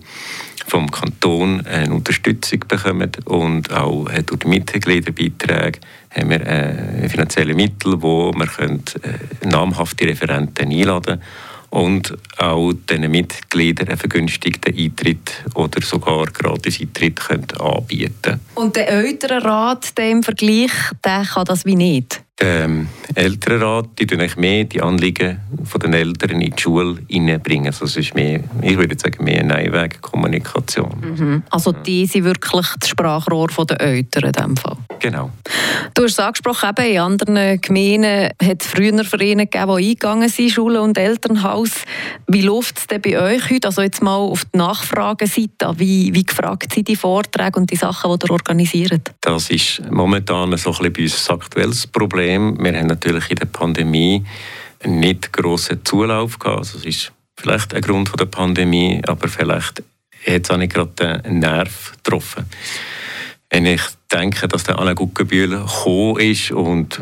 vom 0.68 0.92
Kanton 0.92 1.65
eine 1.65 1.94
Unterstützung 1.94 2.60
bekommen 2.68 3.12
und 3.25 3.74
auch 3.74 4.08
äh, 4.10 4.22
durch 4.24 4.42
die 4.42 4.48
Mitgliederbeiträge 4.48 5.80
haben 6.12 6.30
wir 6.30 6.42
äh, 6.46 7.10
finanzielle 7.10 7.56
Mittel, 7.56 8.01
wo 8.01 8.32
wir 8.32 8.48
äh, 8.60 9.48
namhafte 9.48 10.06
Referenten 10.06 10.72
einladen 10.72 11.20
können 11.20 11.22
und 11.74 12.15
auch 12.38 12.72
den 12.88 13.10
Mitgliedern 13.10 13.88
einen 13.88 13.98
vergünstigten 13.98 14.77
Eintritt 14.77 15.44
oder 15.56 15.82
sogar 15.82 16.25
gratis 16.25 16.80
Eintritt 16.80 17.20
können 17.20 17.48
anbieten 17.60 18.39
Und 18.53 18.75
der 18.75 18.89
Elternrat 18.89 19.98
der 19.98 20.12
im 20.12 20.22
Vergleich, 20.22 20.72
der 21.03 21.24
kann 21.24 21.46
das 21.46 21.65
wie 21.65 21.75
nicht? 21.75 22.22
Der 22.39 22.65
ähm, 22.65 22.89
Elternrat 23.15 23.89
die 23.98 24.06
tun 24.06 24.27
mehr 24.38 24.65
die 24.65 24.82
Anliegen 24.82 25.39
der 25.84 25.94
Eltern 25.94 26.42
in 26.42 26.51
die 26.56 26.62
Schule 26.62 26.98
hineinbringen. 27.08 27.68
Also 27.68 27.86
es 27.86 27.98
ist 27.98 28.13
mehr, 28.13 28.44
ich 28.62 28.77
würde 28.77 28.96
sagen, 28.98 29.24
mehr 29.24 29.39
eine 29.39 29.56
Einwegkommunikation. 29.56 30.96
Mhm. 31.01 31.44
Also 31.50 31.72
die 31.72 32.06
sind 32.06 32.25
wirklich 32.25 32.68
das 32.80 32.89
Sprachrohr 32.89 33.48
der 33.68 33.82
Eltern 33.82 34.25
in 34.25 34.32
diesem 34.32 34.58
Fall? 34.58 34.77
Genau. 35.03 35.31
Du 35.95 36.03
hast 36.03 36.13
es 36.13 36.19
angesprochen, 36.19 36.69
eben 36.69 36.91
in 36.93 37.00
anderen 37.00 37.60
Gemeinden 37.60 38.29
hat 38.41 38.62
es 38.62 38.67
früher 38.67 39.03
Vereine 39.03 39.48
gegeben, 39.48 39.77
die 39.77 39.89
eingegangen 39.89 40.29
sind, 40.29 40.50
Schule 40.50 40.81
und 40.81 40.98
Elternhaus. 40.98 41.72
Wie 42.27 42.41
läuft 42.41 42.77
es 42.77 42.88
denn 42.88 43.01
bei 43.01 43.19
euch 43.19 43.50
heute? 43.50 43.67
Also 43.67 43.81
jetzt 43.81 44.01
mal 44.01 44.15
auf 44.15 44.45
die 44.45 44.57
Nachfrageseite. 44.57 45.74
Wie, 45.75 46.13
wie 46.13 46.24
gefragt 46.24 46.74
sind 46.74 46.88
die 46.88 46.95
Vorträge 46.95 47.60
und 47.60 47.69
die 47.69 47.75
Sachen, 47.75 48.17
die 48.17 48.25
ihr 48.25 48.31
organisiert? 48.31 49.12
Das 49.19 49.50
ist 49.50 49.81
momentan 49.91 50.55
so 50.55 50.69
ein 50.69 50.77
bisschen 50.77 50.93
bei 50.93 51.01
uns 51.03 51.29
ein 51.29 51.36
aktuelles 51.36 51.88
Problem. 51.88 52.57
Wir 52.63 52.79
haben 52.79 52.88
natürlich 52.88 53.29
in 53.29 53.36
der 53.36 53.48
Pandemie 53.48 54.24
nicht 54.86 55.33
grossen 55.33 55.83
Zulauf 55.83 56.39
gehabt. 56.39 56.60
Also 56.60 56.77
das 56.77 56.86
ist 56.86 57.12
vielleicht 57.36 57.74
ein 57.74 57.81
Grund 57.81 58.10
der 58.17 58.25
Pandemie, 58.27 59.01
aber 59.05 59.27
vielleicht 59.27 59.83
hat 60.25 60.43
es 60.43 60.50
auch 60.50 60.55
nicht 60.55 60.74
gerade 60.74 61.22
den 61.22 61.39
Nerv 61.39 61.91
getroffen. 61.98 62.45
Wenn 63.50 63.65
ich 63.65 63.81
denke, 64.13 64.48
dass 64.48 64.63
der 64.63 64.79
Alain 64.79 64.96
Guggenbühl 64.96 65.50
gekommen 65.50 66.20
ist 66.20 66.51
und 66.51 67.00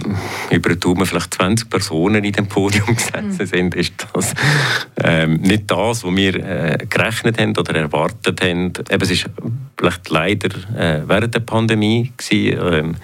über 0.49 0.75
den 0.75 1.05
vielleicht 1.05 1.33
20 1.33 1.69
Personen 1.69 2.23
in 2.23 2.33
dem 2.33 2.47
Podium 2.47 2.87
gesessen 2.95 3.37
mhm. 3.37 3.45
sind, 3.45 3.75
ist 3.75 3.93
das 4.13 4.33
ähm, 5.03 5.35
nicht 5.41 5.69
das, 5.69 6.03
was 6.03 6.15
wir 6.15 6.35
äh, 6.35 6.85
gerechnet 6.89 7.39
haben 7.39 7.57
oder 7.57 7.75
erwartet 7.75 8.41
haben. 8.41 8.73
Eben, 8.89 9.01
es 9.01 9.11
ist 9.11 9.25
vielleicht 9.77 10.09
leider 10.09 10.49
äh, 10.77 11.01
während 11.07 11.35
der 11.35 11.41
Pandemie 11.41 12.11
gewesen, 12.17 12.59
ähm, 12.73 12.95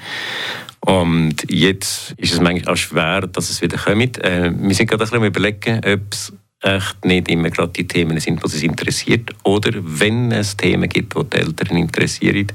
und 0.80 1.52
jetzt 1.52 2.14
ist 2.16 2.34
es 2.34 2.40
manchmal 2.40 2.74
auch 2.74 2.78
schwer, 2.78 3.22
dass 3.22 3.50
es 3.50 3.62
wieder 3.62 3.78
kommt. 3.78 4.24
Äh, 4.24 4.54
wir 4.56 4.74
sind 4.74 4.90
gerade 4.90 5.04
ein 5.04 5.10
bisschen 5.10 5.26
überlegen, 5.26 5.82
ob 5.84 6.14
es 6.14 6.32
echt 6.62 7.06
nicht 7.06 7.30
immer 7.30 7.50
gerade 7.50 7.72
die 7.72 7.88
Themen 7.88 8.20
sind, 8.20 8.44
die 8.44 8.50
sie 8.50 8.66
interessiert. 8.66 9.30
Oder 9.44 9.72
wenn 9.76 10.32
es 10.32 10.58
Themen 10.58 10.90
gibt, 10.90 11.16
die 11.16 11.24
die 11.24 11.38
Eltern 11.38 11.78
interessieren, 11.78 12.48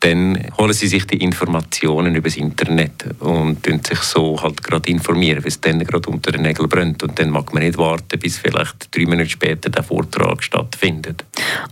dann 0.00 0.38
holen 0.58 0.72
sie 0.72 0.86
sich 0.86 1.06
die 1.06 1.16
Informationen 1.18 2.14
über 2.14 2.28
das 2.28 2.36
Internet 2.36 3.04
und 3.20 3.66
sich 3.66 3.98
so 3.98 4.40
halt 4.40 4.62
gerade 4.62 4.90
informieren, 4.90 5.42
weil 5.42 5.48
es 5.48 5.60
dann 5.60 5.80
gerade 5.80 6.08
unter 6.08 6.30
den 6.30 6.42
Nägeln 6.42 6.68
brennt. 6.68 7.02
Und 7.02 7.18
dann 7.18 7.30
mag 7.30 7.52
man 7.52 7.64
nicht 7.64 7.78
warten, 7.78 8.18
bis 8.18 8.38
vielleicht 8.38 8.94
drei 8.96 9.06
Minuten 9.06 9.28
später 9.28 9.70
der 9.70 9.82
Vortrag 9.82 10.42
stattfindet. 10.42 11.24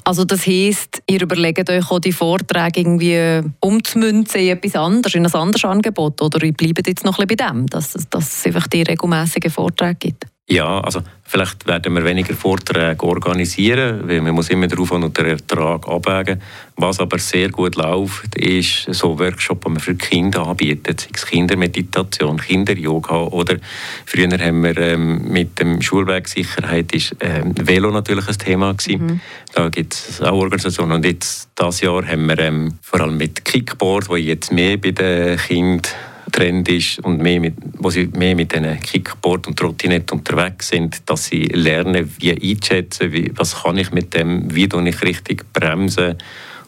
Also 0.03 0.25
das 0.25 0.47
heisst, 0.47 1.03
ihr 1.09 1.23
überlegt 1.23 1.71
euch 1.71 1.89
auch 1.91 2.01
die 2.01 2.13
Vorträge 2.13 2.81
irgendwie 2.81 3.49
umzumünzen 3.61 4.41
in 4.41 4.49
etwas 4.49 4.75
anderes, 4.75 5.15
in 5.15 5.25
ein 5.25 5.33
anderes 5.33 5.65
Angebot? 5.65 6.21
Oder 6.21 6.45
ihr 6.45 6.53
bleibt 6.53 6.87
jetzt 6.87 7.05
noch 7.05 7.19
ein 7.19 7.27
bisschen 7.29 7.47
bei 7.47 7.53
dem, 7.53 7.67
dass, 7.67 7.93
dass 8.11 8.39
es 8.39 8.47
einfach 8.47 8.67
die 8.67 8.83
regelmäßigen 8.83 9.51
Vorträge 9.51 9.95
gibt? 9.95 10.30
Ja, 10.51 10.81
also 10.81 11.01
vielleicht 11.23 11.69
werden 11.69 11.95
wir 11.95 12.05
weniger 12.05 12.35
Vorträge 12.35 13.05
organisieren, 13.05 14.09
weil 14.09 14.21
man 14.21 14.35
muss 14.35 14.51
immer 14.51 14.67
darauf 14.67 14.91
und 14.91 15.17
den 15.17 15.27
Ertrag 15.27 15.87
abwägen. 15.87 16.43
Was 16.75 16.99
aber 16.99 17.21
sehr 17.21 17.51
gut 17.51 17.77
läuft, 17.77 18.35
ist 18.35 18.93
so 18.93 19.17
Workshop, 19.17 19.65
die 19.65 19.71
man 19.71 19.79
für 19.79 19.95
Kinder 19.95 20.45
anbietet, 20.49 21.03
sei 21.03 21.11
es 21.15 21.25
Kindermeditation, 21.25 22.41
Kinderyoga 22.41 23.15
oder 23.27 23.59
früher 24.05 24.29
haben 24.41 24.65
wir 24.65 24.77
ähm, 24.77 25.31
mit 25.31 25.61
dem 25.61 25.81
Schulweg 25.81 26.27
Sicherheit 26.27 26.91
ist 26.93 27.15
ähm, 27.21 27.55
Velo 27.57 27.93
natürlich 27.93 28.27
ein 28.27 28.39
Thema 28.39 28.75
gewesen. 28.75 29.07
Mhm. 29.07 29.21
Da 29.55 29.69
gibt 29.69 29.95
es 29.95 30.21
auch 30.21 30.33
Organisationen 30.33 30.93
und 30.95 31.05
jetzt 31.05 31.49
dieses 31.57 31.81
Jahr 31.83 32.05
haben 32.05 32.27
wir 32.27 32.39
ähm, 32.41 32.77
vor 32.83 33.03
allem 33.03 33.19
mit 33.19 33.45
Kickboard, 33.45 34.09
wo 34.09 34.17
jetzt 34.17 34.51
mehr 34.51 34.79
bei 34.79 34.91
den 34.91 35.39
Kindern 35.39 35.93
Trend 36.31 36.69
ist 36.69 36.99
und 37.01 37.21
mehr 37.21 37.41
mit, 37.41 37.55
wo 37.79 37.91
sie 37.91 38.07
mehr 38.07 38.35
mit 38.35 38.53
diesen 38.53 38.81
Kickboard 38.81 39.47
und 39.47 39.59
Trottinett 39.59 40.11
unterwegs 40.13 40.69
sind, 40.69 41.09
dass 41.09 41.27
sie 41.27 41.45
lernen, 41.45 42.11
wie 42.19 42.33
einschätzen, 42.33 43.13
wie, 43.13 43.31
was 43.35 43.63
kann 43.63 43.79
ich 43.79 43.91
mit 43.93 44.15
dem, 44.15 44.55
wie 44.55 44.69
kann 44.69 44.87
ich 44.87 45.03
richtig 45.03 45.45
bremsen 45.53 46.17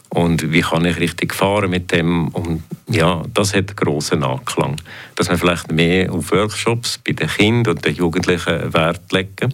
und 0.09 0.51
wie 0.51 0.61
kann 0.61 0.85
ich 0.85 0.99
richtig 0.99 1.33
fahren 1.33 1.71
mit 1.71 1.91
dem 1.91 2.27
und 2.29 2.63
ja, 2.87 3.23
das 3.33 3.55
hat 3.55 3.69
einen 3.69 3.75
grossen 3.75 4.23
Anklang, 4.23 4.75
dass 5.15 5.29
man 5.29 5.37
vielleicht 5.37 5.71
mehr 5.71 6.11
auf 6.11 6.31
Workshops 6.31 6.99
bei 6.99 7.13
den 7.13 7.27
Kindern 7.27 7.75
und 7.75 7.85
den 7.85 7.95
Jugendlichen 7.95 8.73
Wert 8.73 9.11
legen 9.11 9.53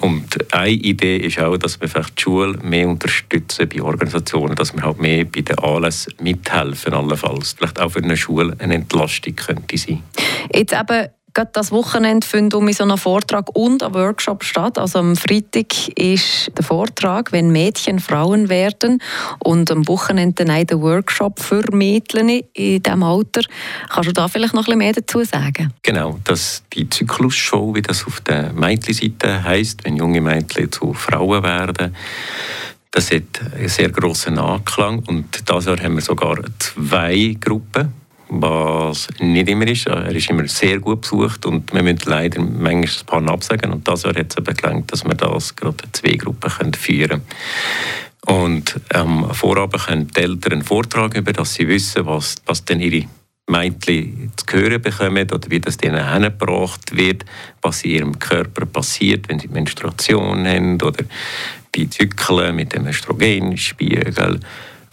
und 0.00 0.52
eine 0.52 0.70
Idee 0.70 1.16
ist 1.16 1.38
auch, 1.38 1.56
dass 1.56 1.80
wir 1.80 1.88
vielleicht 1.88 2.18
die 2.18 2.22
Schule 2.22 2.58
mehr 2.62 2.88
unterstützen 2.88 3.68
bei 3.68 3.80
Organisationen, 3.80 4.54
dass 4.54 4.74
wir 4.74 4.82
halt 4.82 4.98
mehr 4.98 5.24
bei 5.24 5.40
den 5.40 5.58
Anlässen 5.58 6.14
mithelfen, 6.20 6.92
allenfalls. 6.92 7.54
Vielleicht 7.54 7.80
auch 7.80 7.90
für 7.90 8.02
eine 8.02 8.16
Schule 8.16 8.54
eine 8.58 8.74
Entlastung 8.74 9.34
könnte 9.34 9.78
sein. 9.78 10.02
Jetzt 10.54 10.74
eben 10.74 11.08
Gerade 11.36 11.50
das 11.52 11.70
Wochenende 11.70 12.26
findet 12.26 12.54
um 12.54 12.72
so 12.72 12.82
einen 12.82 12.96
Vortrag 12.96 13.54
und 13.54 13.82
ein 13.82 13.92
Workshop 13.92 14.42
statt. 14.42 14.78
Also 14.78 15.00
am 15.00 15.16
Freitag 15.16 15.88
ist 15.98 16.50
der 16.56 16.64
Vortrag, 16.64 17.30
wenn 17.30 17.50
Mädchen 17.50 18.00
Frauen 18.00 18.48
werden 18.48 19.02
und 19.40 19.70
am 19.70 19.86
Wochenende 19.86 20.46
dann 20.46 20.66
der 20.66 20.80
Workshop 20.80 21.38
für 21.38 21.62
Mädchen 21.72 22.30
in 22.54 22.82
diesem 22.82 23.02
Alter. 23.02 23.42
Kannst 23.90 24.08
du 24.08 24.12
da 24.14 24.28
vielleicht 24.28 24.54
noch 24.54 24.62
ein 24.62 24.64
bisschen 24.64 24.78
mehr 24.78 24.92
dazu 24.94 25.24
sagen? 25.24 25.74
Genau, 25.82 26.18
dass 26.24 26.62
die 26.72 26.88
Zyklusshow, 26.88 27.74
wie 27.74 27.82
das 27.82 28.06
auf 28.06 28.22
der 28.22 28.54
Mädchenseite 28.54 29.44
heisst, 29.44 29.84
wenn 29.84 29.96
junge 29.96 30.22
Mädchen 30.22 30.72
zu 30.72 30.94
Frauen 30.94 31.42
werden, 31.42 31.94
das 32.92 33.10
hat 33.10 33.42
einen 33.54 33.68
sehr 33.68 33.90
grossen 33.90 34.38
Anklang 34.38 35.00
und 35.00 35.26
dieses 35.46 35.66
Jahr 35.66 35.78
haben 35.80 35.96
wir 35.96 36.00
sogar 36.00 36.38
zwei 36.58 37.36
Gruppen 37.38 38.05
was 38.28 39.08
nicht 39.20 39.48
immer 39.48 39.66
ist. 39.66 39.86
Er 39.86 40.14
ist 40.14 40.30
immer 40.30 40.46
sehr 40.48 40.78
gut 40.80 41.02
besucht 41.02 41.46
und 41.46 41.72
wir 41.72 41.82
müssen 41.82 42.00
leider 42.06 42.40
manchmal 42.40 43.20
ein 43.20 43.24
paar 43.24 43.34
absagen. 43.34 43.72
Und 43.72 43.86
das 43.86 44.02
Jahr 44.02 44.14
hat 44.14 44.32
es 44.32 44.38
eben 44.38 44.56
gelangt, 44.56 44.92
dass 44.92 45.04
wir 45.04 45.14
das 45.14 45.54
gerade 45.54 45.84
zwei 45.92 46.16
Gruppen 46.16 46.74
führen 46.74 47.08
können. 47.08 47.22
Und 48.26 48.80
am 48.92 49.32
Vorabend 49.32 49.86
können 49.86 50.08
die 50.08 50.20
Eltern 50.20 50.54
einen 50.54 50.62
Vortrag 50.62 51.16
über, 51.16 51.32
dass 51.32 51.54
sie 51.54 51.68
wissen, 51.68 52.06
was, 52.06 52.34
was 52.44 52.64
denn 52.64 52.80
ihre 52.80 53.06
Mädchen 53.48 54.32
zu 54.36 54.56
hören 54.56 54.82
bekommen 54.82 55.30
oder 55.30 55.48
wie 55.48 55.60
das 55.60 55.76
denen 55.76 56.12
hingebracht 56.12 56.96
wird, 56.96 57.24
was 57.62 57.84
in 57.84 57.90
ihrem 57.92 58.18
Körper 58.18 58.66
passiert, 58.66 59.28
wenn 59.28 59.38
sie 59.38 59.46
Menstruation 59.46 60.44
haben 60.44 60.82
oder 60.82 61.04
die 61.76 61.88
Zyklen 61.88 62.56
mit 62.56 62.72
dem 62.72 62.86
Östrogenspiegel, 62.88 64.40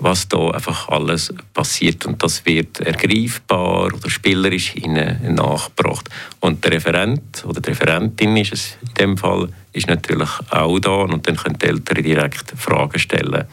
was 0.03 0.27
da 0.27 0.49
einfach 0.49 0.89
alles 0.89 1.33
passiert 1.53 2.05
und 2.05 2.21
das 2.21 2.45
wird 2.45 2.81
ergreifbar 2.81 3.85
oder 3.85 4.09
spielerisch 4.09 4.75
ihnen 4.75 5.35
nachgebracht. 5.35 6.09
Und 6.41 6.63
der 6.63 6.73
Referent 6.73 7.43
oder 7.47 7.61
die 7.61 7.69
Referentin 7.69 8.35
ist 8.37 8.53
es 8.53 8.77
in 8.81 8.93
dem 8.95 9.17
Fall 9.17 9.49
ist 9.71 9.87
natürlich 9.87 10.29
auch 10.51 10.79
da 10.79 10.91
und 10.91 11.27
dann 11.27 11.35
können 11.35 11.57
die 11.57 11.65
Eltern 11.65 12.03
direkt 12.03 12.53
Fragen 12.57 12.99
stellen. 12.99 13.45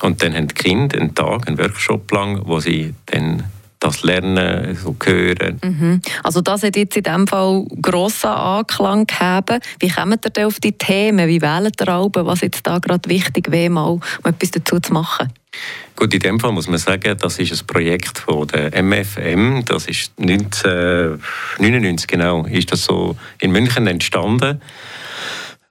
Und 0.00 0.22
dann 0.22 0.34
haben 0.34 0.48
die 0.48 0.54
Kinder 0.54 0.98
einen 0.98 1.14
Tag, 1.14 1.48
einen 1.48 1.58
Workshop 1.58 2.10
lang, 2.12 2.42
wo 2.46 2.60
sie 2.60 2.94
dann 3.06 3.44
das 3.80 4.02
Lernen 4.02 4.76
so 4.76 4.96
hören. 5.04 5.60
Mhm. 5.62 6.00
Also 6.22 6.40
das 6.40 6.62
hat 6.62 6.76
jetzt 6.76 6.96
in 6.96 7.02
diesem 7.02 7.26
Fall 7.26 7.64
grossen 7.80 8.30
Anklang 8.30 9.06
gegeben. 9.06 9.60
Wie 9.78 9.88
kommt 9.88 10.24
ihr 10.24 10.30
denn 10.30 10.46
auf 10.46 10.58
die 10.60 10.72
Themen? 10.72 11.28
Wie 11.28 11.42
wählt 11.42 11.80
ihr 11.80 11.88
Alben, 11.88 12.26
was 12.26 12.40
jetzt 12.40 12.66
da 12.66 12.78
gerade 12.78 13.08
wichtig 13.08 13.50
wäre, 13.50 13.70
mal 13.70 13.84
um 13.84 14.00
etwas 14.24 14.50
dazu 14.50 14.80
zu 14.80 14.92
machen? 14.92 15.28
Gut, 15.96 16.14
in 16.14 16.20
dem 16.20 16.38
Fall 16.38 16.52
muss 16.52 16.68
man 16.68 16.78
sagen, 16.78 17.16
das 17.18 17.38
ist 17.38 17.52
ein 17.52 17.66
Projekt 17.66 18.18
von 18.18 18.46
der 18.46 18.82
MFM. 18.82 19.64
Das 19.64 19.86
ist 19.86 20.12
1999 20.18 22.06
genau, 22.06 22.46
ist 22.46 22.70
das 22.70 22.84
so 22.84 23.16
in 23.40 23.50
München 23.50 23.86
entstanden 23.86 24.60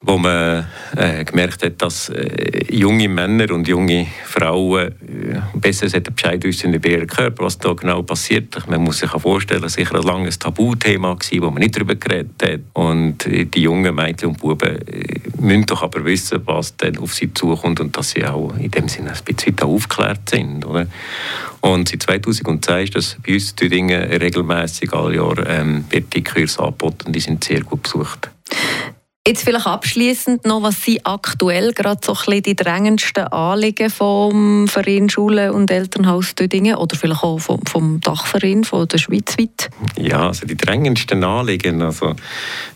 wo 0.01 0.17
man 0.17 0.67
äh, 0.95 1.25
gemerkt 1.25 1.63
hat, 1.63 1.81
dass 1.81 2.09
äh, 2.09 2.71
junge 2.71 3.09
Männer 3.09 3.51
und 3.51 3.67
junge 3.67 4.05
Frauen 4.25 4.89
äh, 4.89 5.41
besser 5.55 5.87
Bescheid 5.99 6.43
wissen 6.43 6.73
über 6.73 6.87
ihren 6.87 7.07
Körper, 7.07 7.45
was 7.45 7.57
da 7.57 7.73
genau 7.73 8.03
passiert. 8.03 8.55
Man 8.69 8.83
muss 8.83 8.99
sich 8.99 9.09
vorstellen, 9.09 9.63
dass 9.63 9.73
sicher 9.73 9.95
ein 9.95 10.03
langes 10.03 10.37
Tabuthema 10.37 11.09
war, 11.09 11.41
wo 11.41 11.49
man 11.49 11.63
nicht 11.63 11.75
darüber 11.75 11.95
geredet 11.95 12.43
hat. 12.43 12.59
Und 12.73 13.25
äh, 13.25 13.45
die 13.45 13.63
jungen 13.63 13.95
Mädchen 13.95 14.29
und 14.29 14.37
Buben 14.37 14.77
äh, 14.87 15.19
müssen 15.39 15.65
doch 15.65 15.81
aber 15.81 16.05
wissen, 16.05 16.41
was 16.45 16.77
dann 16.77 16.99
auf 16.99 17.15
sie 17.15 17.33
zukommt 17.33 17.79
und 17.79 17.97
dass 17.97 18.11
sie 18.11 18.23
auch 18.23 18.55
in 18.55 18.69
dem 18.69 18.87
Sinne 18.87 19.13
ein 19.13 19.23
bisschen 19.25 19.59
aufgeklärt 19.59 20.29
sind. 20.29 20.63
Oder? 20.63 20.85
Und 21.61 21.89
seit 21.89 22.03
2010 22.03 22.83
ist 22.83 22.95
das 22.95 23.17
bei 23.25 23.33
uns 23.33 23.55
in 23.59 23.69
Dingen 23.71 24.03
regelmäßig 24.03 24.93
alle 24.93 25.15
Jahre 25.15 25.43
ähm, 25.47 25.85
wird 25.89 26.13
die 26.13 26.23
Kurse 26.23 26.59
angeboten 26.59 27.07
und 27.07 27.15
die 27.15 27.19
sind 27.19 27.43
sehr 27.43 27.61
gut 27.61 27.81
besucht. 27.81 28.29
Jetzt 29.27 29.43
vielleicht 29.43 29.67
abschließend 29.67 30.45
noch, 30.45 30.63
was 30.63 30.85
sind 30.85 31.01
aktuell 31.03 31.73
gerade 31.73 31.99
so 32.01 32.13
ein 32.13 32.17
bisschen 32.17 32.43
die 32.43 32.55
drängendsten 32.55 33.25
Anliegen 33.25 33.89
vom 33.89 34.69
Verein 34.69 35.09
Schule 35.09 35.51
und 35.51 35.69
Elternhaus 35.69 36.33
Dödingen 36.33 36.75
oder 36.77 36.95
vielleicht 36.95 37.23
auch 37.23 37.37
vom, 37.37 37.59
vom 37.65 37.99
Dachverein 37.99 38.63
von 38.63 38.87
der 38.87 38.97
Schweizweit? 38.99 39.69
Ja, 39.97 40.27
also 40.27 40.47
die 40.47 40.55
drängendsten 40.55 41.25
Anliegen, 41.25 41.81
also 41.81 42.15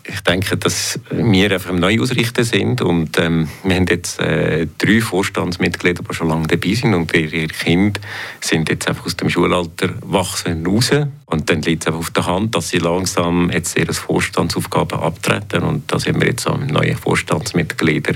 ich 0.04 0.20
denke, 0.20 0.58
dass 0.58 1.00
wir 1.10 1.52
einfach 1.52 1.70
im 1.70 1.76
Neuausrichten 1.76 2.44
sind 2.44 2.82
und 2.82 3.18
ähm, 3.18 3.48
wir 3.64 3.76
haben 3.76 3.86
jetzt 3.86 4.20
äh, 4.20 4.66
drei 4.76 5.00
Vorstandsmitglieder, 5.00 6.02
die 6.02 6.14
schon 6.14 6.28
lange 6.28 6.48
dabei 6.48 6.74
sind 6.74 6.92
und 6.92 7.14
ihre 7.14 7.46
Kinder 7.46 7.98
sind 8.42 8.68
jetzt 8.68 8.88
einfach 8.88 9.06
aus 9.06 9.16
dem 9.16 9.30
Schulalter 9.30 9.88
wachsen 10.02 10.66
raus 10.66 10.90
und 11.24 11.48
dann 11.48 11.62
liegt 11.62 11.84
es 11.84 11.86
einfach 11.86 12.00
auf 12.00 12.10
der 12.10 12.26
Hand, 12.26 12.54
dass 12.54 12.68
sie 12.68 12.78
langsam 12.78 13.50
jetzt 13.50 13.78
ihre 13.78 13.94
Vorstandsaufgaben 13.94 14.98
abtreten 14.98 15.62
und 15.62 15.90
da 15.90 15.98
sind 15.98 16.20
wir 16.20 16.26
jetzt 16.26 16.41
am 16.46 16.66
neuen 16.66 16.96
Vorstandsmitglieder 16.96 18.14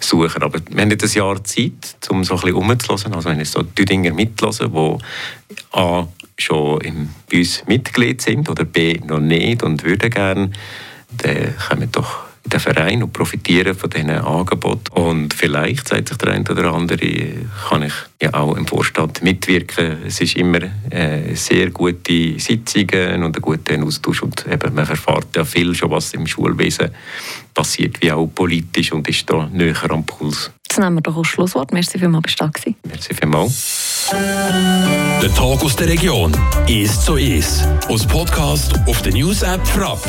suchen. 0.00 0.42
Aber 0.42 0.60
wir 0.70 0.82
haben 0.82 0.90
jetzt 0.90 1.04
ein 1.04 1.18
Jahr 1.18 1.42
Zeit, 1.44 1.96
um 2.08 2.24
so 2.24 2.34
ein 2.34 2.40
bisschen. 2.42 3.14
Also 3.14 3.28
wenn 3.28 3.38
jetzt 3.38 3.52
so 3.52 3.62
Düdinger 3.62 4.12
mithören, 4.12 4.70
die 4.72 5.76
A 5.78 6.06
schon 6.38 7.10
bei 7.30 7.38
uns 7.38 7.64
Mitglied 7.66 8.20
sind 8.20 8.48
oder 8.48 8.64
B 8.64 9.00
noch 9.06 9.20
nicht 9.20 9.62
und 9.62 9.84
würden 9.84 10.10
gerne, 10.10 10.50
dann 11.10 11.54
kommen 11.56 11.90
doch 11.92 12.20
in 12.20 12.25
den 12.48 12.60
Verein 12.60 13.02
und 13.02 13.12
profitieren 13.12 13.74
von 13.74 13.90
diesen 13.90 14.10
Angeboten. 14.10 14.92
Und 14.92 15.34
vielleicht, 15.34 15.88
sagt 15.88 16.08
sich 16.08 16.18
der 16.18 16.32
eine 16.32 16.50
oder 16.50 16.72
andere, 16.72 17.08
kann 17.68 17.82
ich 17.82 17.92
ja 18.22 18.34
auch 18.34 18.56
im 18.56 18.66
Vorstand 18.66 19.22
mitwirken. 19.22 19.98
Es 20.06 20.20
ist 20.20 20.36
immer 20.36 20.60
äh, 20.90 21.34
sehr 21.34 21.70
gute 21.70 22.38
Sitzungen 22.38 23.22
und 23.22 23.36
ein 23.36 23.42
guter 23.42 23.82
Austausch 23.82 24.22
und 24.22 24.46
eben, 24.46 24.74
man 24.74 24.88
erfährt 24.88 25.36
ja 25.36 25.44
viel 25.44 25.74
schon, 25.74 25.90
was 25.90 26.14
im 26.14 26.26
Schulwesen 26.26 26.90
passiert, 27.54 28.00
wie 28.02 28.12
auch 28.12 28.26
politisch 28.26 28.92
und 28.92 29.08
ist 29.08 29.28
da 29.28 29.48
näher 29.52 29.90
am 29.90 30.04
Puls. 30.04 30.50
Jetzt 30.68 30.78
nehmen 30.78 30.96
wir 30.96 31.02
doch 31.02 31.16
als 31.16 31.28
Schlusswort. 31.28 31.72
Merci 31.72 31.98
vielmals, 31.98 32.22
bist 32.22 32.40
du 32.40 32.44
da 32.44 32.50
Merci 32.84 33.14
vielmals. 33.14 34.10
Der 35.22 35.34
Tag 35.34 35.64
aus 35.64 35.76
der 35.76 35.88
Region 35.88 36.32
ist 36.68 37.02
so 37.02 37.16
ist. 37.16 37.66
Aus 37.88 38.06
Podcast 38.06 38.74
auf 38.86 39.02
der 39.02 39.12
News 39.12 39.42
App 39.42 39.66
Frapp. 39.66 40.00